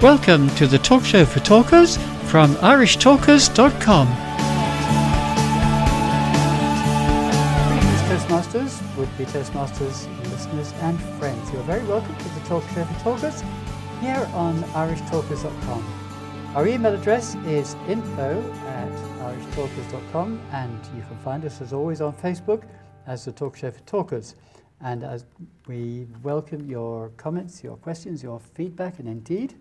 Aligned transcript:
Welcome 0.00 0.48
to 0.50 0.68
the 0.68 0.78
talk 0.78 1.04
show 1.04 1.24
for 1.24 1.40
talkers 1.40 1.96
from 2.30 2.54
irishtalkers.com. 2.54 4.06
Greetings, 7.66 8.02
Toastmasters, 8.02 8.96
would 8.96 9.18
be 9.18 9.24
Toastmasters 9.24 10.06
listeners 10.30 10.72
and 10.82 11.00
friends. 11.18 11.52
You're 11.52 11.64
very 11.64 11.84
welcome 11.86 12.14
to 12.14 12.28
the 12.28 12.40
talk 12.46 12.62
show 12.68 12.84
for 12.84 13.00
talkers 13.02 13.42
here 14.00 14.24
on 14.34 14.62
irishtalkers.com. 14.62 16.52
Our 16.54 16.68
email 16.68 16.94
address 16.94 17.34
is 17.46 17.74
info 17.88 18.40
at 18.68 18.92
irishtalkers.com 18.92 20.40
and 20.52 20.78
you 20.96 21.02
can 21.02 21.18
find 21.24 21.44
us 21.44 21.60
as 21.60 21.72
always 21.72 22.00
on 22.00 22.12
Facebook 22.12 22.62
as 23.08 23.24
the 23.24 23.32
Talk 23.32 23.56
Show 23.56 23.72
for 23.72 23.80
Talkers. 23.80 24.36
And 24.80 25.02
as 25.02 25.24
we 25.66 26.06
welcome 26.22 26.64
your 26.66 27.08
comments, 27.16 27.64
your 27.64 27.76
questions, 27.78 28.22
your 28.22 28.38
feedback, 28.38 29.00
and 29.00 29.08
indeed 29.08 29.56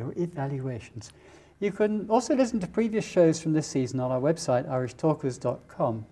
your 0.00 0.14
evaluations. 0.16 1.12
You 1.60 1.70
can 1.70 2.08
also 2.08 2.34
listen 2.34 2.58
to 2.60 2.66
previous 2.66 3.04
shows 3.04 3.40
from 3.40 3.52
this 3.52 3.66
season 3.66 4.00
on 4.00 4.10
our 4.10 4.20
website, 4.20 4.66
irishtalkers.com. 4.66 6.06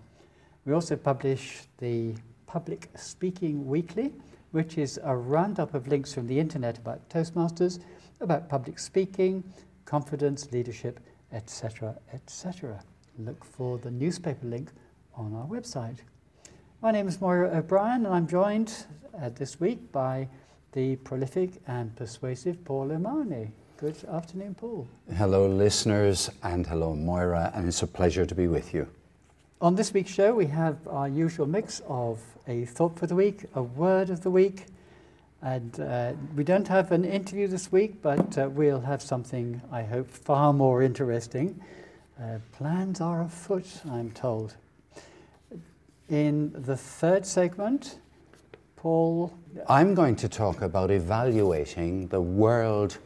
We 0.65 0.73
also 0.73 0.95
publish 0.95 1.63
the 1.79 2.13
Public 2.45 2.89
Speaking 2.95 3.67
Weekly, 3.67 4.13
which 4.51 4.77
is 4.77 4.99
a 5.03 5.15
roundup 5.15 5.73
of 5.73 5.87
links 5.87 6.13
from 6.13 6.27
the 6.27 6.39
internet 6.39 6.77
about 6.77 7.09
Toastmasters, 7.09 7.79
about 8.21 8.47
public 8.47 8.77
speaking, 8.77 9.43
confidence, 9.85 10.51
leadership, 10.51 10.99
etc., 11.31 11.95
etc. 12.13 12.83
Look 13.17 13.43
for 13.43 13.79
the 13.79 13.89
newspaper 13.89 14.45
link 14.45 14.69
on 15.15 15.33
our 15.33 15.47
website. 15.47 15.97
My 16.81 16.91
name 16.91 17.07
is 17.07 17.19
Moira 17.19 17.57
O'Brien, 17.57 18.05
and 18.05 18.13
I'm 18.13 18.27
joined 18.27 18.85
uh, 19.19 19.29
this 19.29 19.59
week 19.59 19.91
by 19.91 20.27
the 20.73 20.95
prolific 20.97 21.53
and 21.67 21.95
persuasive 21.95 22.63
Paul 22.63 22.91
O'Mahony. 22.91 23.51
Good 23.79 24.03
afternoon, 24.11 24.55
Paul. 24.55 24.89
Hello, 25.15 25.47
listeners, 25.47 26.29
and 26.43 26.67
hello, 26.67 26.93
Moira, 26.93 27.49
and 27.55 27.65
it's 27.65 27.81
a 27.81 27.87
pleasure 27.87 28.25
to 28.25 28.35
be 28.35 28.45
with 28.45 28.73
you. 28.73 28.89
On 29.61 29.73
this 29.73 29.93
week's 29.93 30.11
show, 30.11 30.33
we 30.33 30.47
have 30.47 30.85
our 30.85 31.07
usual 31.07 31.45
mix 31.45 31.81
of 31.87 32.19
a 32.45 32.65
thought 32.65 32.99
for 32.99 33.07
the 33.07 33.15
week, 33.15 33.45
a 33.55 33.63
word 33.63 34.09
of 34.09 34.21
the 34.21 34.29
week, 34.29 34.65
and 35.41 35.79
uh, 35.79 36.11
we 36.35 36.43
don't 36.43 36.67
have 36.67 36.91
an 36.91 37.05
interview 37.05 37.47
this 37.47 37.71
week, 37.71 38.01
but 38.01 38.37
uh, 38.37 38.49
we'll 38.49 38.81
have 38.81 39.01
something, 39.01 39.61
I 39.71 39.83
hope, 39.83 40.11
far 40.11 40.51
more 40.51 40.83
interesting. 40.83 41.57
Uh, 42.21 42.39
plans 42.51 42.99
are 42.99 43.21
afoot, 43.21 43.81
I'm 43.89 44.11
told. 44.11 44.55
In 46.09 46.51
the 46.53 46.75
third 46.75 47.25
segment, 47.25 47.99
Paul. 48.75 49.33
I'm 49.69 49.95
going 49.95 50.17
to 50.17 50.27
talk 50.27 50.61
about 50.61 50.91
evaluating 50.91 52.09
the 52.09 52.19
world 52.19 52.97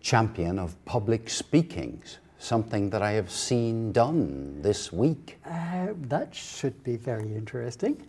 champion 0.00 0.58
of 0.58 0.82
public 0.84 1.28
speakings, 1.28 2.18
something 2.38 2.90
that 2.90 3.02
I 3.02 3.12
have 3.12 3.30
seen 3.30 3.92
done 3.92 4.62
this 4.62 4.92
week. 4.92 5.38
Uh, 5.44 5.88
that 6.08 6.34
should 6.34 6.82
be 6.82 6.96
very 6.96 7.34
interesting. 7.34 8.06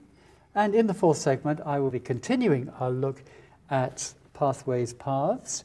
And 0.56 0.76
in 0.76 0.88
the 0.88 0.94
fourth 0.94 1.18
segment, 1.18 1.62
I 1.66 1.80
will 1.80 1.92
be 1.92 2.00
continuing 2.00 2.70
our 2.80 2.92
look 2.92 3.24
at 3.70 4.14
pathways, 4.34 4.94
paths. 4.94 5.64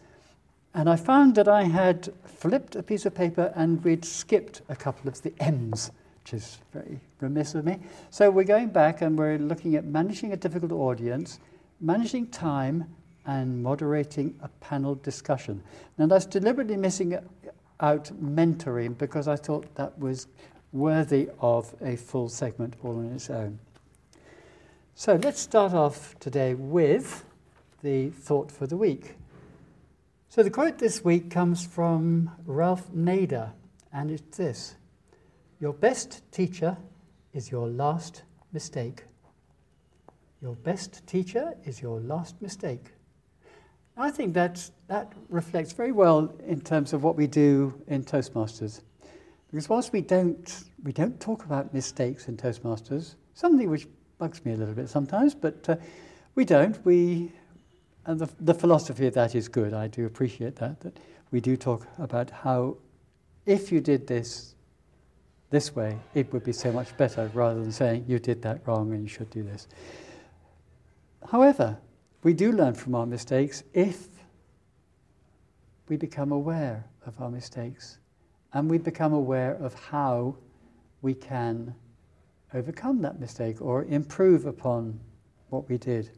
And 0.74 0.88
I 0.88 0.96
found 0.96 1.34
that 1.36 1.48
I 1.48 1.62
had 1.62 2.12
flipped 2.24 2.76
a 2.76 2.82
piece 2.82 3.06
of 3.06 3.14
paper 3.14 3.52
and 3.56 3.82
we'd 3.82 4.04
skipped 4.04 4.62
a 4.68 4.76
couple 4.76 5.08
of 5.08 5.22
the 5.22 5.32
M's, 5.40 5.90
which 6.22 6.34
is 6.34 6.58
very 6.72 7.00
remiss 7.20 7.54
of 7.54 7.64
me. 7.64 7.78
So 8.10 8.30
we're 8.30 8.44
going 8.44 8.68
back 8.68 9.00
and 9.00 9.18
we're 9.18 9.38
looking 9.38 9.74
at 9.76 9.84
managing 9.84 10.32
a 10.32 10.36
difficult 10.36 10.72
audience, 10.72 11.40
managing 11.80 12.28
time, 12.28 12.94
and 13.26 13.62
moderating 13.62 14.34
a 14.42 14.48
panel 14.60 14.94
discussion. 14.94 15.62
Now, 15.98 16.06
that's 16.06 16.26
deliberately 16.26 16.76
missing 16.76 17.18
out 17.80 18.10
mentoring 18.22 18.96
because 18.96 19.28
I 19.28 19.36
thought 19.36 19.74
that 19.74 19.98
was 19.98 20.28
worthy 20.72 21.28
of 21.40 21.74
a 21.80 21.96
full 21.96 22.28
segment 22.28 22.74
all 22.82 22.98
on 22.98 23.12
its 23.12 23.30
own. 23.30 23.58
So 24.94 25.16
let's 25.16 25.40
start 25.40 25.74
off 25.74 26.18
today 26.20 26.54
with 26.54 27.24
the 27.82 28.10
thought 28.10 28.50
for 28.50 28.66
the 28.66 28.76
week. 28.76 29.16
So 30.28 30.42
the 30.42 30.50
quote 30.50 30.78
this 30.78 31.04
week 31.04 31.30
comes 31.30 31.66
from 31.66 32.30
Ralph 32.44 32.90
Nader, 32.92 33.52
and 33.92 34.10
it's 34.10 34.36
this 34.36 34.76
Your 35.60 35.72
best 35.72 36.22
teacher 36.32 36.76
is 37.32 37.50
your 37.50 37.68
last 37.68 38.22
mistake. 38.52 39.04
Your 40.42 40.54
best 40.54 41.06
teacher 41.06 41.54
is 41.64 41.80
your 41.80 42.00
last 42.00 42.40
mistake. 42.40 42.92
I 43.96 44.10
think 44.10 44.34
that, 44.34 44.70
that 44.88 45.12
reflects 45.30 45.72
very 45.72 45.92
well 45.92 46.34
in 46.46 46.60
terms 46.60 46.92
of 46.92 47.02
what 47.02 47.16
we 47.16 47.26
do 47.26 47.82
in 47.88 48.04
Toastmasters. 48.04 48.82
Because 49.50 49.68
whilst 49.68 49.92
we 49.92 50.02
don't, 50.02 50.64
we 50.82 50.92
don't 50.92 51.18
talk 51.18 51.44
about 51.44 51.72
mistakes 51.72 52.28
in 52.28 52.36
Toastmasters, 52.36 53.14
something 53.32 53.70
which 53.70 53.86
bugs 54.18 54.44
me 54.44 54.52
a 54.52 54.56
little 54.56 54.74
bit 54.74 54.90
sometimes, 54.90 55.34
but 55.34 55.66
uh, 55.68 55.76
we 56.34 56.44
don't. 56.44 56.84
We, 56.84 57.32
and 58.04 58.18
the, 58.20 58.28
the 58.40 58.52
philosophy 58.52 59.06
of 59.06 59.14
that 59.14 59.34
is 59.34 59.48
good. 59.48 59.72
I 59.72 59.88
do 59.88 60.04
appreciate 60.04 60.56
that, 60.56 60.80
that 60.80 60.98
we 61.30 61.40
do 61.40 61.56
talk 61.56 61.86
about 61.98 62.30
how 62.30 62.76
if 63.46 63.72
you 63.72 63.80
did 63.80 64.06
this 64.06 64.54
this 65.48 65.74
way, 65.76 65.96
it 66.12 66.30
would 66.32 66.42
be 66.44 66.52
so 66.52 66.72
much 66.72 66.94
better 66.96 67.30
rather 67.32 67.60
than 67.60 67.70
saying 67.70 68.04
you 68.08 68.18
did 68.18 68.42
that 68.42 68.60
wrong 68.66 68.92
and 68.92 69.02
you 69.02 69.08
should 69.08 69.30
do 69.30 69.44
this. 69.44 69.68
However, 71.30 71.78
we 72.26 72.34
do 72.34 72.50
learn 72.50 72.74
from 72.74 72.96
our 72.96 73.06
mistakes 73.06 73.62
if 73.72 74.08
we 75.88 75.96
become 75.96 76.32
aware 76.32 76.84
of 77.06 77.20
our 77.20 77.30
mistakes 77.30 77.98
and 78.52 78.68
we 78.68 78.78
become 78.78 79.12
aware 79.12 79.54
of 79.62 79.72
how 79.74 80.34
we 81.02 81.14
can 81.14 81.72
overcome 82.52 83.00
that 83.00 83.20
mistake 83.20 83.62
or 83.62 83.84
improve 83.84 84.44
upon 84.44 84.98
what 85.50 85.68
we 85.68 85.78
did, 85.78 86.10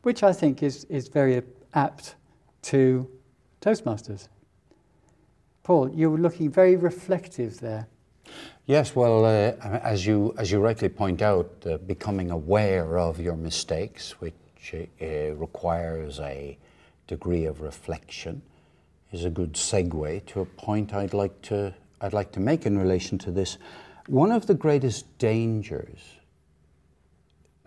which 0.00 0.22
I 0.22 0.32
think 0.32 0.62
is, 0.62 0.84
is 0.84 1.08
very 1.08 1.42
apt 1.74 2.14
to 2.62 3.06
Toastmasters. 3.60 4.28
Paul, 5.62 5.90
you 5.90 6.10
were 6.10 6.16
looking 6.16 6.50
very 6.50 6.76
reflective 6.76 7.60
there. 7.60 7.86
Yes, 8.64 8.96
well, 8.96 9.26
uh, 9.26 9.52
as, 9.82 10.06
you, 10.06 10.34
as 10.38 10.50
you 10.50 10.58
rightly 10.58 10.88
point 10.88 11.20
out, 11.20 11.50
uh, 11.66 11.76
becoming 11.76 12.30
aware 12.30 12.98
of 12.98 13.20
your 13.20 13.36
mistakes, 13.36 14.12
which 14.22 14.32
uh, 14.74 15.34
requires 15.34 16.20
a 16.20 16.58
degree 17.06 17.46
of 17.46 17.60
reflection 17.60 18.42
is 19.12 19.24
a 19.24 19.30
good 19.30 19.54
segue 19.54 20.26
to 20.26 20.40
a 20.40 20.44
point 20.44 20.92
I'd 20.92 21.14
like 21.14 21.40
to, 21.42 21.74
I'd 22.00 22.12
like 22.12 22.32
to 22.32 22.40
make 22.40 22.66
in 22.66 22.78
relation 22.78 23.18
to 23.18 23.30
this. 23.30 23.58
One 24.06 24.30
of 24.30 24.46
the 24.46 24.54
greatest 24.54 25.18
dangers 25.18 25.98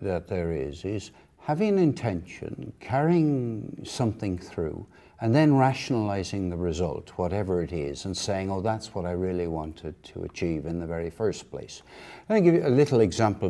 that 0.00 0.28
there 0.28 0.52
is 0.52 0.84
is 0.84 1.10
having 1.38 1.70
an 1.70 1.78
intention, 1.78 2.72
carrying 2.80 3.82
something 3.84 4.38
through, 4.38 4.86
and 5.20 5.34
then 5.34 5.54
rationalizing 5.54 6.50
the 6.50 6.56
result, 6.56 7.10
whatever 7.16 7.62
it 7.62 7.72
is, 7.72 8.04
and 8.04 8.16
saying, 8.16 8.50
oh, 8.50 8.60
that's 8.60 8.94
what 8.94 9.04
I 9.04 9.12
really 9.12 9.46
wanted 9.46 10.00
to 10.04 10.22
achieve 10.22 10.66
in 10.66 10.80
the 10.80 10.86
very 10.86 11.10
first 11.10 11.50
place. 11.50 11.82
Let 12.28 12.36
me 12.36 12.40
give 12.42 12.54
you 12.54 12.66
a 12.66 12.68
little 12.68 13.00
example, 13.00 13.48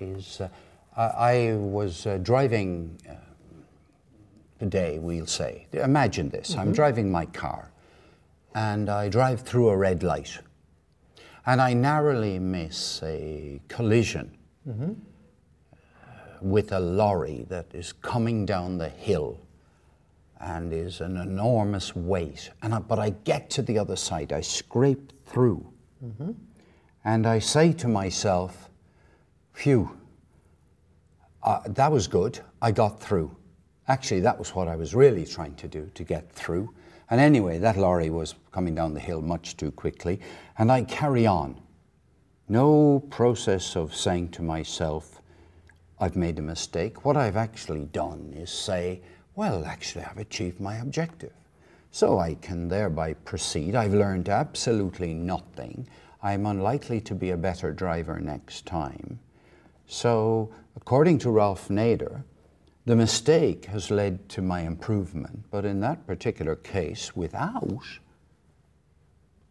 is 0.00 0.40
uh, 0.40 0.48
I 0.96 1.54
was 1.54 2.06
uh, 2.06 2.18
driving 2.18 2.98
uh, 3.08 3.14
today, 4.58 4.98
we'll 4.98 5.26
say. 5.26 5.66
Imagine 5.72 6.28
this 6.28 6.50
mm-hmm. 6.50 6.60
I'm 6.60 6.72
driving 6.72 7.10
my 7.10 7.26
car 7.26 7.70
and 8.54 8.90
I 8.90 9.08
drive 9.08 9.40
through 9.40 9.70
a 9.70 9.76
red 9.76 10.02
light 10.02 10.38
and 11.46 11.60
I 11.60 11.72
narrowly 11.72 12.38
miss 12.38 13.02
a 13.02 13.60
collision 13.68 14.36
mm-hmm. 14.68 14.92
with 16.42 16.72
a 16.72 16.80
lorry 16.80 17.46
that 17.48 17.74
is 17.74 17.92
coming 17.94 18.44
down 18.44 18.76
the 18.76 18.90
hill 18.90 19.40
and 20.40 20.72
is 20.72 21.00
an 21.00 21.16
enormous 21.16 21.96
weight. 21.96 22.50
And 22.62 22.74
I, 22.74 22.80
but 22.80 22.98
I 22.98 23.10
get 23.10 23.48
to 23.50 23.62
the 23.62 23.78
other 23.78 23.96
side, 23.96 24.32
I 24.32 24.42
scrape 24.42 25.12
through, 25.24 25.72
mm-hmm. 26.04 26.32
and 27.04 27.26
I 27.26 27.38
say 27.38 27.72
to 27.74 27.88
myself, 27.88 28.68
phew 29.54 29.96
uh, 31.42 31.60
that 31.66 31.90
was 31.90 32.06
good. 32.06 32.40
I 32.60 32.72
got 32.72 33.00
through. 33.00 33.36
Actually, 33.88 34.20
that 34.20 34.38
was 34.38 34.54
what 34.54 34.68
I 34.68 34.76
was 34.76 34.94
really 34.94 35.26
trying 35.26 35.54
to 35.56 35.68
do, 35.68 35.90
to 35.94 36.04
get 36.04 36.30
through. 36.30 36.72
And 37.10 37.20
anyway, 37.20 37.58
that 37.58 37.76
lorry 37.76 38.10
was 38.10 38.34
coming 38.52 38.74
down 38.74 38.94
the 38.94 39.00
hill 39.00 39.20
much 39.20 39.56
too 39.56 39.70
quickly, 39.70 40.20
and 40.58 40.70
I 40.70 40.84
carry 40.84 41.26
on. 41.26 41.60
No 42.48 43.00
process 43.10 43.76
of 43.76 43.94
saying 43.94 44.30
to 44.30 44.42
myself, 44.42 45.20
I've 45.98 46.16
made 46.16 46.38
a 46.38 46.42
mistake. 46.42 47.04
What 47.04 47.16
I've 47.16 47.36
actually 47.36 47.84
done 47.86 48.32
is 48.36 48.50
say, 48.50 49.02
well, 49.34 49.64
actually, 49.64 50.04
I've 50.04 50.18
achieved 50.18 50.60
my 50.60 50.76
objective. 50.76 51.32
So 51.90 52.18
I 52.18 52.34
can 52.34 52.68
thereby 52.68 53.14
proceed. 53.14 53.74
I've 53.74 53.94
learned 53.94 54.28
absolutely 54.28 55.12
nothing. 55.12 55.86
I'm 56.22 56.46
unlikely 56.46 57.00
to 57.02 57.14
be 57.14 57.30
a 57.30 57.36
better 57.36 57.72
driver 57.72 58.18
next 58.20 58.64
time. 58.64 59.18
So 59.86 60.50
according 60.76 61.18
to 61.18 61.30
Ralph 61.30 61.68
Nader, 61.68 62.24
The 62.84 62.96
mistake 62.96 63.66
has 63.66 63.92
led 63.92 64.28
to 64.30 64.42
my 64.42 64.62
improvement, 64.62 65.44
but 65.52 65.64
in 65.64 65.78
that 65.80 66.04
particular 66.04 66.56
case, 66.56 67.14
without 67.14 67.84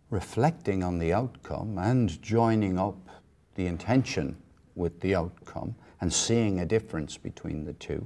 reflecting 0.09 0.83
on 0.83 0.99
the 0.99 1.13
outcome 1.13 1.77
and 1.77 2.21
joining 2.21 2.77
up 2.77 2.97
the 3.55 3.67
intention 3.67 4.35
with 4.75 4.99
the 4.99 5.15
outcome 5.15 5.75
and 6.01 6.11
seeing 6.11 6.59
a 6.59 6.65
difference 6.65 7.15
between 7.15 7.63
the 7.63 7.73
two, 7.73 8.05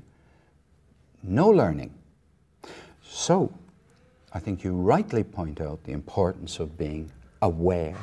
no 1.24 1.50
learning. 1.50 1.92
So, 3.02 3.52
I 4.32 4.40
think 4.40 4.64
you 4.64 4.74
rightly 4.74 5.24
point 5.24 5.60
out 5.60 5.84
the 5.86 5.94
importance 5.94 6.60
of 6.60 6.78
being 6.78 7.12
aware, 7.42 7.98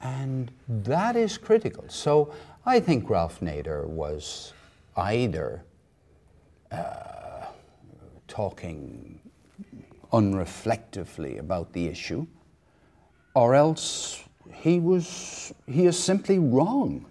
and 0.00 0.50
that 0.68 1.16
is 1.16 1.38
critical. 1.38 1.84
So, 1.88 2.32
I 2.66 2.80
think 2.80 3.08
Ralph 3.08 3.40
Nader 3.40 3.86
was 3.86 4.52
either 4.96 5.62
uh, 6.70 7.46
talking 8.26 9.18
unreflectively 10.12 11.38
about 11.38 11.72
the 11.72 11.86
issue, 11.86 12.26
or 13.34 13.54
else 13.54 14.22
he 14.52 14.80
was 14.80 15.52
he 15.66 15.86
is 15.86 15.98
simply 15.98 16.38
wrong. 16.38 17.06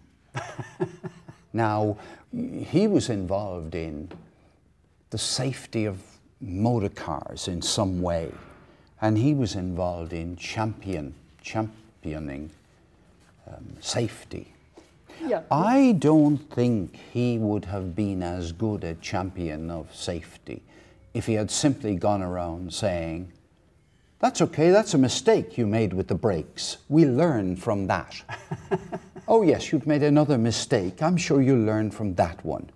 now, 1.53 1.97
he 2.31 2.87
was 2.87 3.09
involved 3.09 3.75
in 3.75 4.11
the 5.09 5.17
safety 5.17 5.85
of 5.85 6.01
motor 6.41 6.89
cars 6.89 7.47
in 7.47 7.61
some 7.61 8.01
way, 8.01 8.31
and 9.01 9.17
he 9.17 9.33
was 9.33 9.55
involved 9.55 10.13
in 10.13 10.35
champion 10.35 11.15
championing 11.41 12.51
um, 13.47 13.65
safety. 13.79 14.53
Yeah. 15.25 15.41
I 15.49 15.95
don't 15.97 16.37
think 16.37 16.95
he 17.11 17.37
would 17.37 17.65
have 17.65 17.95
been 17.95 18.21
as 18.21 18.51
good 18.51 18.83
a 18.83 18.95
champion 18.95 19.71
of 19.71 19.93
safety 19.95 20.61
if 21.13 21.25
he 21.25 21.33
had 21.33 21.49
simply 21.49 21.95
gone 21.95 22.21
around 22.21 22.73
saying, 22.73 23.31
That's 24.19 24.41
okay, 24.41 24.69
that's 24.69 24.93
a 24.93 24.97
mistake 24.97 25.57
you 25.57 25.65
made 25.65 25.93
with 25.93 26.07
the 26.07 26.15
brakes. 26.15 26.77
We 26.89 27.05
learn 27.05 27.55
from 27.55 27.87
that. 27.87 28.21
oh, 29.27 29.41
yes, 29.41 29.71
you've 29.71 29.87
made 29.87 30.03
another 30.03 30.37
mistake. 30.37 31.01
I'm 31.01 31.17
sure 31.17 31.41
you'll 31.41 31.65
learn 31.65 31.89
from 31.89 32.15
that 32.15 32.43
one. 32.45 32.69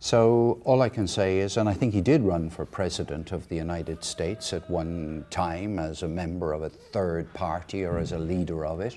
So, 0.00 0.60
all 0.64 0.80
I 0.80 0.88
can 0.88 1.08
say 1.08 1.40
is, 1.40 1.56
and 1.56 1.68
I 1.68 1.74
think 1.74 1.92
he 1.92 2.00
did 2.00 2.22
run 2.22 2.50
for 2.50 2.64
president 2.64 3.32
of 3.32 3.48
the 3.48 3.56
United 3.56 4.04
States 4.04 4.52
at 4.52 4.70
one 4.70 5.24
time 5.28 5.80
as 5.80 6.04
a 6.04 6.08
member 6.08 6.52
of 6.52 6.62
a 6.62 6.68
third 6.68 7.34
party 7.34 7.84
or 7.84 7.98
as 7.98 8.12
a 8.12 8.18
leader 8.18 8.64
of 8.64 8.78
it 8.80 8.96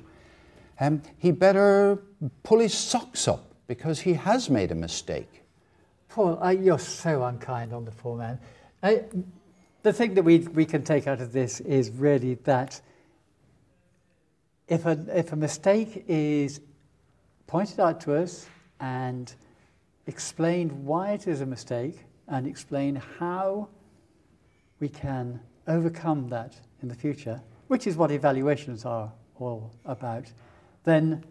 um, 0.81 1.01
he 1.19 1.31
better 1.31 2.01
pull 2.43 2.59
his 2.59 2.73
socks 2.73 3.27
up 3.27 3.53
because 3.67 4.01
he 4.01 4.13
has 4.13 4.49
made 4.49 4.71
a 4.71 4.75
mistake. 4.75 5.43
Paul, 6.09 6.43
uh, 6.43 6.49
you're 6.49 6.79
so 6.79 7.23
unkind 7.23 7.71
on 7.71 7.85
the 7.85 7.91
poor 7.91 8.17
man. 8.17 8.39
I, 8.83 9.03
the 9.83 9.93
thing 9.93 10.15
that 10.15 10.23
we, 10.23 10.39
we 10.39 10.65
can 10.65 10.83
take 10.83 11.07
out 11.07 11.21
of 11.21 11.31
this 11.31 11.59
is 11.61 11.91
really 11.91 12.33
that 12.43 12.81
if 14.67 14.85
a, 14.87 14.99
if 15.13 15.31
a 15.31 15.35
mistake 15.35 16.03
is 16.07 16.59
pointed 17.45 17.79
out 17.79 18.01
to 18.01 18.15
us 18.15 18.47
and 18.79 19.33
explained 20.07 20.71
why 20.71 21.11
it 21.11 21.27
is 21.27 21.41
a 21.41 21.45
mistake 21.45 21.99
and 22.27 22.47
explain 22.47 22.95
how 23.19 23.69
we 24.79 24.89
can 24.89 25.39
overcome 25.67 26.27
that 26.29 26.55
in 26.81 26.87
the 26.87 26.95
future, 26.95 27.39
which 27.67 27.85
is 27.85 27.95
what 27.95 28.09
evaluations 28.09 28.83
are 28.83 29.11
all 29.39 29.71
about, 29.85 30.25
then 30.83 31.23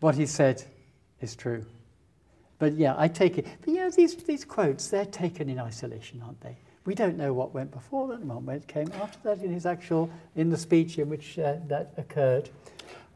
what 0.00 0.14
he 0.14 0.26
said 0.26 0.62
is 1.20 1.36
true. 1.36 1.64
But 2.58 2.74
yeah, 2.74 2.94
I 2.96 3.08
take 3.08 3.38
it. 3.38 3.46
But 3.64 3.74
yeah, 3.74 3.88
these, 3.88 4.14
these 4.16 4.44
quotes, 4.44 4.88
they're 4.88 5.06
taken 5.06 5.48
in 5.48 5.58
isolation, 5.58 6.22
aren't 6.24 6.40
they? 6.40 6.56
We 6.84 6.94
don't 6.94 7.16
know 7.16 7.32
what 7.32 7.54
went 7.54 7.70
before 7.70 8.08
that 8.08 8.20
and 8.20 8.28
what 8.28 8.66
came 8.66 8.90
after 9.00 9.18
that 9.24 9.42
in 9.42 9.52
his 9.52 9.66
actual, 9.66 10.10
in 10.34 10.50
the 10.50 10.56
speech 10.56 10.98
in 10.98 11.08
which 11.08 11.38
uh, 11.38 11.56
that 11.68 11.94
occurred. 11.96 12.50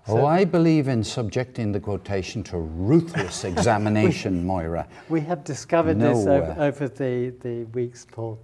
So, 0.06 0.18
oh, 0.18 0.26
I 0.26 0.44
believe 0.44 0.86
in 0.86 1.02
subjecting 1.02 1.72
the 1.72 1.80
quotation 1.80 2.44
to 2.44 2.58
ruthless 2.58 3.42
examination, 3.52 4.38
we, 4.38 4.44
Moira. 4.44 4.86
We 5.08 5.20
have 5.22 5.42
discovered 5.42 5.96
no, 5.96 6.14
this 6.14 6.26
over, 6.28 6.56
over 6.58 6.88
the, 6.88 7.34
the 7.40 7.64
weeks, 7.72 8.06
Paul. 8.08 8.38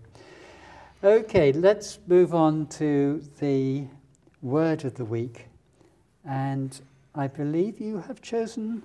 Okay, 1.05 1.53
let's 1.53 2.01
move 2.09 2.35
on 2.35 2.67
to 2.67 3.23
the 3.39 3.85
word 4.41 4.85
of 4.85 4.95
the 4.95 5.05
week. 5.05 5.47
And 6.25 6.79
I 7.15 7.27
believe 7.27 7.81
you 7.81 7.99
have 8.07 8.23
chosen 8.23 8.83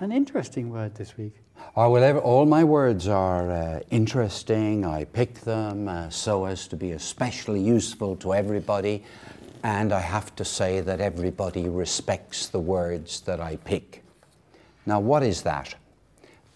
an 0.00 0.12
interesting 0.12 0.70
word 0.70 0.94
this 0.94 1.16
week. 1.16 1.34
Oh, 1.76 1.90
well, 1.90 2.18
all 2.18 2.44
my 2.44 2.64
words 2.64 3.08
are 3.08 3.50
uh, 3.50 3.80
interesting. 3.90 4.84
I 4.84 5.04
pick 5.04 5.40
them 5.40 5.88
uh, 5.88 6.10
so 6.10 6.44
as 6.44 6.66
to 6.68 6.76
be 6.76 6.92
especially 6.92 7.60
useful 7.60 8.16
to 8.16 8.34
everybody. 8.34 9.04
And 9.62 9.92
I 9.92 10.00
have 10.00 10.34
to 10.36 10.44
say 10.44 10.80
that 10.80 11.00
everybody 11.00 11.68
respects 11.68 12.48
the 12.48 12.58
words 12.58 13.20
that 13.22 13.40
I 13.40 13.56
pick. 13.56 14.02
Now, 14.86 14.98
what 14.98 15.22
is 15.22 15.42
that? 15.42 15.74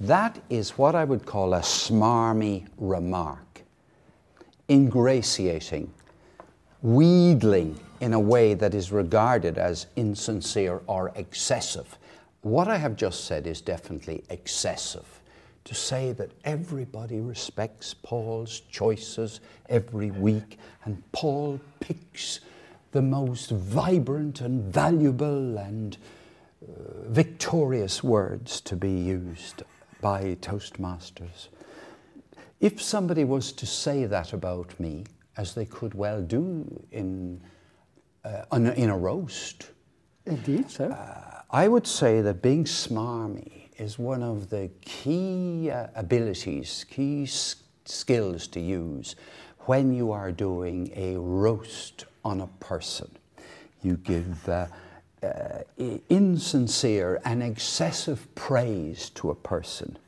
That 0.01 0.39
is 0.51 0.71
what 0.71 0.95
I 0.95 1.05
would 1.05 1.25
call 1.25 1.55
a 1.55 1.61
smarmy 1.61 2.67
remark, 2.77 3.63
ingratiating, 4.69 5.93
wheedling 6.83 7.81
in 8.01 8.13
a 8.13 8.21
way 8.21 8.55
that 8.55 8.75
is 8.75 8.93
regarded 8.93 9.59
as 9.59 9.87
insincere 9.97 10.83
or 10.87 11.13
excessive. 11.17 11.99
What 12.43 12.69
I 12.69 12.77
have 12.77 12.97
just 12.97 13.25
said 13.25 13.47
is 13.47 13.61
definitely 13.61 14.23
excessive. 14.31 15.21
To 15.65 15.75
say 15.75 16.13
that 16.13 16.31
everybody 16.45 17.21
respects 17.21 17.93
Paul's 17.93 18.61
choices 18.71 19.41
every 19.69 20.13
week 20.13 20.59
and 20.85 21.03
Paul 21.11 21.59
picks 21.81 22.41
the 22.93 23.03
most 23.03 23.51
vibrant 23.51 24.41
and 24.41 24.73
valuable 24.73 25.59
and 25.59 25.97
uh, 26.63 27.09
victorious 27.09 28.03
words 28.05 28.61
to 28.61 28.77
be 28.77 28.91
used 28.91 29.65
by 30.01 30.37
Toastmasters. 30.41 31.49
If 32.61 32.81
somebody 32.81 33.25
was 33.25 33.53
to 33.53 33.67
say 33.67 34.07
that 34.07 34.33
about 34.33 34.79
me, 34.79 35.05
as 35.37 35.55
they 35.55 35.67
could 35.67 35.95
well 35.95 36.23
do 36.23 36.65
in, 36.93 37.41
uh, 38.27 38.57
in 38.57 38.91
a 38.91 38.97
roast. 38.97 39.71
Indeed, 40.25 40.71
so. 40.71 40.91
Uh, 40.91 41.43
I 41.51 41.69
would 41.69 41.87
say 41.87 42.21
that 42.23 42.43
being 42.43 42.65
smarmy 42.65 43.69
is 43.79 43.99
one 43.99 44.23
of 44.23 44.51
the 44.51 44.71
key 44.81 45.71
uh, 45.71 45.87
abilities, 45.95 46.85
key 46.91 47.23
s- 47.25 47.57
skills 47.85 48.49
to 48.49 48.61
use 48.61 49.15
when 49.61 49.93
you 49.93 50.11
are 50.13 50.33
doing 50.33 50.91
a 50.95 51.17
roast 51.17 52.05
on 52.25 52.41
a 52.41 52.47
person. 52.59 53.11
You 53.83 53.97
give 53.99 54.49
uh, 54.49 54.67
uh, 55.23 55.29
insincere 56.09 57.21
and 57.25 57.43
excessive 57.43 58.35
praise 58.35 59.11
to 59.11 59.31
a 59.31 59.35
person. 59.35 59.99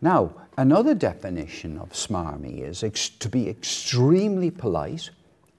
Now, 0.00 0.34
Another 0.58 0.94
definition 0.94 1.78
of 1.78 1.92
smarmy 1.92 2.60
is 2.60 2.84
ex- 2.84 3.08
to 3.08 3.28
be 3.30 3.48
extremely 3.48 4.50
polite 4.50 5.08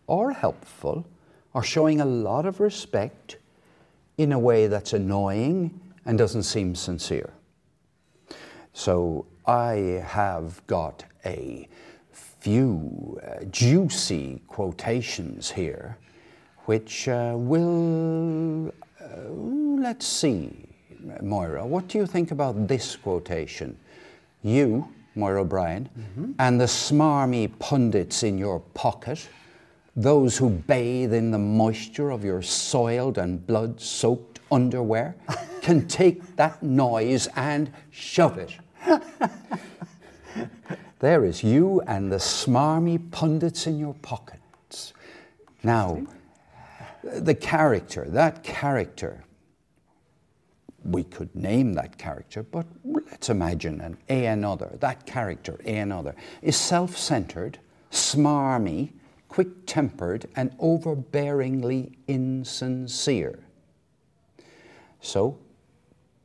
or 0.05 0.31
helpful 0.31 1.05
or 1.53 1.63
showing 1.63 2.01
a 2.01 2.05
lot 2.05 2.45
of 2.45 2.59
respect 2.59 3.37
in 4.17 4.31
a 4.31 4.39
way 4.39 4.67
that's 4.67 4.93
annoying 4.93 5.79
and 6.05 6.17
doesn't 6.17 6.43
seem 6.43 6.75
sincere. 6.75 7.31
So 8.73 9.25
I 9.45 10.03
have 10.05 10.65
got 10.67 11.03
a 11.25 11.67
few 12.11 13.19
uh, 13.25 13.43
juicy 13.45 14.41
quotations 14.47 15.51
here, 15.51 15.97
which 16.65 17.07
uh, 17.07 17.33
will, 17.35 18.73
uh, 19.01 19.29
let's 19.29 20.07
see, 20.07 20.65
Moira, 21.21 21.65
what 21.65 21.87
do 21.87 21.97
you 21.97 22.05
think 22.05 22.31
about 22.31 22.67
this 22.67 22.95
quotation? 22.95 23.77
you, 24.43 24.87
Moira 25.15 25.41
O'Brien, 25.41 25.89
mm-hmm. 25.97 26.31
and 26.37 26.59
the 26.59 26.65
smarmy 26.65 27.47
pundits 27.59 28.23
in 28.23 28.37
your 28.37 28.59
pocket, 28.59 29.27
those 29.95 30.37
who 30.37 30.49
bathe 30.49 31.13
in 31.13 31.31
the 31.31 31.37
moisture 31.37 32.09
of 32.09 32.23
your 32.23 32.41
soiled 32.41 33.17
and 33.17 33.45
blood 33.45 33.79
soaked 33.79 34.39
underwear, 34.51 35.15
can 35.61 35.87
take 35.87 36.35
that 36.35 36.61
noise 36.63 37.27
and 37.35 37.71
shove 37.91 38.37
it. 38.37 38.57
there 40.99 41.23
is 41.23 41.43
you 41.43 41.81
and 41.81 42.11
the 42.11 42.17
smarmy 42.17 43.11
pundits 43.11 43.67
in 43.67 43.77
your 43.77 43.93
pockets. 43.95 44.93
Now, 45.63 46.05
the 47.03 47.35
character, 47.35 48.05
that 48.09 48.43
character, 48.43 49.23
we 50.83 51.03
could 51.03 51.33
name 51.35 51.73
that 51.73 51.97
character, 51.97 52.43
but 52.43 52.65
let's 52.83 53.29
imagine 53.29 53.79
an 53.81 53.97
a 54.09 54.25
another. 54.25 54.75
That 54.79 55.05
character, 55.05 55.59
a 55.65 55.77
another, 55.77 56.15
is 56.41 56.57
self 56.57 56.97
centered, 56.97 57.59
smarmy, 57.91 58.91
quick 59.33 59.65
tempered, 59.65 60.27
and 60.35 60.55
overbearingly 60.59 61.91
insincere. 62.07 63.39
So, 65.01 65.39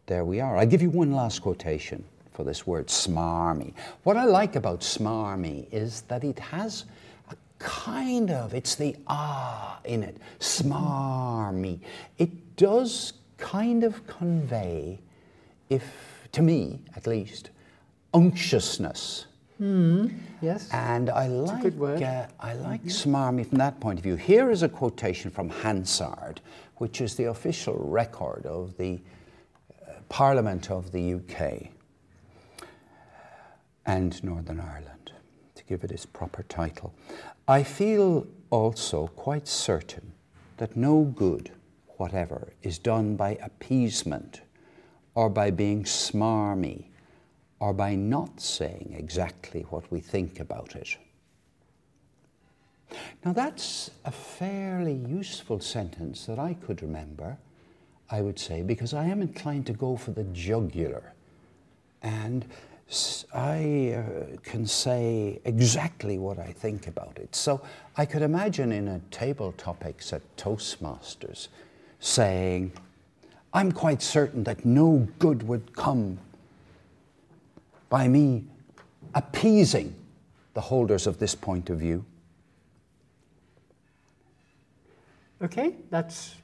there 0.04 0.26
we 0.26 0.40
are. 0.42 0.58
I'll 0.58 0.66
give 0.66 0.82
you 0.82 0.90
one 0.90 1.12
last 1.12 1.40
quotation 1.40 2.04
for 2.32 2.44
this 2.44 2.66
word 2.66 2.88
smarmy. 2.88 3.72
What 4.02 4.18
I 4.18 4.26
like 4.26 4.56
about 4.56 4.80
smarmy 4.80 5.72
is 5.72 6.02
that 6.02 6.22
it 6.22 6.38
has 6.38 6.84
a 7.30 7.36
kind 7.58 8.30
of, 8.30 8.52
it's 8.52 8.74
the 8.74 8.94
ah 9.06 9.80
in 9.86 10.02
it, 10.02 10.18
smarmy. 10.38 11.80
It 12.18 12.56
does 12.56 13.14
kind 13.38 13.84
of 13.84 14.06
convey, 14.06 14.98
if 15.70 16.28
to 16.32 16.42
me 16.42 16.80
at 16.94 17.06
least, 17.06 17.48
unctuousness. 19.58 20.28
Yes. 20.40 20.68
And 20.72 21.10
I 21.10 21.26
like. 21.26 21.74
Uh, 21.80 22.26
I 22.40 22.54
like 22.54 22.84
smarmy 22.84 23.46
from 23.46 23.58
that 23.58 23.80
point 23.80 23.98
of 23.98 24.02
view. 24.02 24.16
Here 24.16 24.50
is 24.50 24.62
a 24.62 24.68
quotation 24.68 25.30
from 25.30 25.48
Hansard, 25.48 26.40
which 26.76 27.00
is 27.00 27.16
the 27.16 27.24
official 27.24 27.74
record 27.74 28.46
of 28.46 28.76
the 28.76 29.00
uh, 29.82 29.92
Parliament 30.08 30.70
of 30.70 30.92
the 30.92 31.14
UK 31.14 31.68
and 33.86 34.22
Northern 34.22 34.60
Ireland, 34.60 35.12
to 35.54 35.64
give 35.64 35.82
it 35.82 35.90
its 35.90 36.06
proper 36.06 36.42
title. 36.44 36.94
I 37.48 37.62
feel 37.62 38.26
also 38.50 39.08
quite 39.08 39.48
certain 39.48 40.12
that 40.58 40.76
no 40.76 41.04
good 41.04 41.50
whatever 41.96 42.52
is 42.62 42.78
done 42.78 43.16
by 43.16 43.36
appeasement 43.42 44.42
or 45.14 45.28
by 45.28 45.50
being 45.50 45.82
smarmy 45.84 46.84
or 47.60 47.72
by 47.72 47.94
not 47.94 48.40
saying 48.40 48.94
exactly 48.96 49.62
what 49.70 49.90
we 49.90 50.00
think 50.00 50.40
about 50.40 50.76
it. 50.76 50.96
Now, 53.24 53.32
that's 53.32 53.90
a 54.04 54.10
fairly 54.10 54.94
useful 54.94 55.60
sentence 55.60 56.24
that 56.26 56.38
I 56.38 56.54
could 56.54 56.82
remember, 56.82 57.36
I 58.10 58.22
would 58.22 58.38
say, 58.38 58.62
because 58.62 58.94
I 58.94 59.04
am 59.06 59.20
inclined 59.20 59.66
to 59.66 59.72
go 59.72 59.96
for 59.96 60.12
the 60.12 60.24
jugular. 60.24 61.12
And 62.02 62.46
I 63.34 63.96
uh, 63.96 64.36
can 64.42 64.66
say 64.66 65.40
exactly 65.44 66.18
what 66.18 66.38
I 66.38 66.52
think 66.52 66.86
about 66.86 67.18
it. 67.18 67.34
So 67.34 67.60
I 67.96 68.06
could 68.06 68.22
imagine 68.22 68.72
in 68.72 68.88
a 68.88 69.00
table 69.10 69.52
topics 69.58 70.12
at 70.12 70.22
Toastmasters 70.36 71.48
saying, 72.00 72.72
I'm 73.52 73.72
quite 73.72 74.00
certain 74.00 74.44
that 74.44 74.64
no 74.64 75.06
good 75.18 75.42
would 75.46 75.74
come 75.76 76.18
by 77.88 78.09
me 78.09 78.45
appeasing 79.14 79.95
the 80.54 80.61
holders 80.61 81.07
of 81.07 81.18
this 81.18 81.35
point 81.35 81.71
of 81.71 81.78
view. 81.78 82.04
Okay, 85.40 85.76
that's 85.90 86.35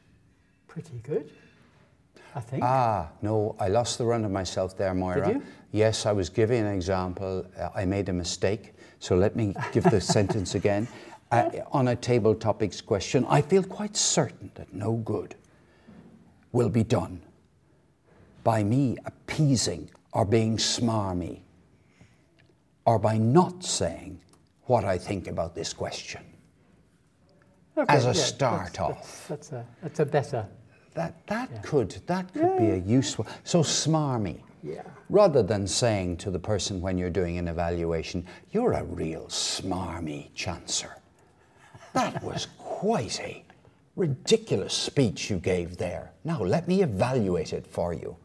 pretty 0.68 1.00
good, 1.02 1.30
I 2.34 2.40
think. 2.40 2.62
Ah, 2.62 3.10
no, 3.22 3.56
I 3.58 3.68
lost 3.68 3.98
the 3.98 4.04
run 4.04 4.24
of 4.24 4.30
myself 4.30 4.76
there, 4.76 4.94
Moira. 4.94 5.26
Did 5.26 5.36
you? 5.36 5.42
Yes, 5.72 6.06
I 6.06 6.12
was 6.12 6.28
giving 6.28 6.60
an 6.60 6.72
example. 6.72 7.44
Uh, 7.58 7.70
I 7.74 7.84
made 7.84 8.08
a 8.08 8.12
mistake. 8.12 8.74
So 9.00 9.16
let 9.16 9.34
me 9.34 9.54
give 9.72 9.82
the 9.84 10.00
sentence 10.16 10.54
again. 10.54 10.86
Uh, 11.32 11.50
on 11.72 11.88
a 11.88 11.96
table 11.96 12.34
topics 12.34 12.80
question, 12.80 13.26
I 13.28 13.42
feel 13.42 13.64
quite 13.64 13.96
certain 13.96 14.52
that 14.54 14.72
no 14.72 14.94
good 14.94 15.34
will 16.52 16.68
be 16.68 16.84
done 16.84 17.20
by 18.44 18.62
me 18.62 18.96
appeasing 19.04 19.90
or 20.14 20.24
being 20.24 20.56
smarmy 20.56 21.40
or 22.86 22.98
by 22.98 23.18
not 23.18 23.64
saying 23.64 24.20
what 24.62 24.84
I 24.84 24.96
think 24.96 25.26
about 25.26 25.54
this 25.54 25.72
question. 25.72 26.22
Okay, 27.76 27.92
as 27.92 28.04
a 28.04 28.08
yeah, 28.08 28.12
start 28.12 28.64
that's, 28.64 28.78
off. 28.78 29.26
That's, 29.28 29.48
that's, 29.48 29.52
a, 29.52 29.66
that's 29.82 30.00
a 30.00 30.06
better. 30.06 30.46
That, 30.94 31.26
that 31.26 31.62
could, 31.64 31.90
that 32.06 32.32
could 32.32 32.56
be 32.56 32.70
a 32.70 32.76
useful, 32.76 33.26
so 33.42 33.60
smarmy. 33.60 34.40
Yeah. 34.62 34.82
Rather 35.10 35.42
than 35.42 35.66
saying 35.66 36.18
to 36.18 36.30
the 36.30 36.38
person 36.38 36.80
when 36.80 36.96
you're 36.96 37.10
doing 37.10 37.36
an 37.36 37.48
evaluation, 37.48 38.24
you're 38.52 38.72
a 38.72 38.84
real 38.84 39.26
smarmy 39.26 40.30
chancer. 40.34 40.92
That 41.92 42.22
was 42.22 42.46
quite 42.58 43.20
a 43.20 43.44
ridiculous 43.96 44.72
speech 44.72 45.28
you 45.28 45.38
gave 45.38 45.76
there. 45.76 46.12
Now 46.22 46.42
let 46.42 46.68
me 46.68 46.82
evaluate 46.82 47.52
it 47.52 47.66
for 47.66 47.92
you. 47.92 48.16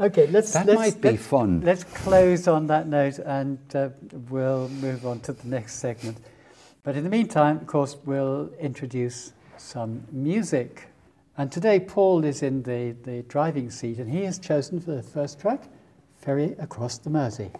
Okay, 0.00 0.26
let's. 0.28 0.52
That 0.52 0.66
let's, 0.66 0.78
might 0.78 1.00
be 1.00 1.10
let's- 1.10 1.26
fun. 1.26 1.60
Let's 1.60 1.84
close 1.84 2.48
on 2.48 2.66
that 2.68 2.86
note 2.88 3.18
and 3.18 3.58
uh, 3.74 3.90
we'll 4.30 4.68
move 4.68 5.06
on 5.06 5.20
to 5.20 5.32
the 5.32 5.48
next 5.48 5.76
segment. 5.76 6.18
But 6.82 6.96
in 6.96 7.04
the 7.04 7.10
meantime, 7.10 7.58
of 7.58 7.66
course, 7.66 7.96
we'll 8.04 8.50
introduce 8.58 9.32
some 9.56 10.02
music. 10.12 10.86
And 11.36 11.52
today, 11.52 11.80
Paul 11.80 12.24
is 12.24 12.42
in 12.42 12.62
the, 12.62 12.96
the 13.04 13.22
driving 13.28 13.70
seat 13.70 13.98
and 13.98 14.10
he 14.10 14.24
has 14.24 14.38
chosen 14.38 14.80
for 14.80 14.92
the 14.92 15.02
first 15.02 15.40
track 15.40 15.64
Ferry 16.16 16.54
Across 16.58 16.98
the 16.98 17.10
Mersey. 17.10 17.50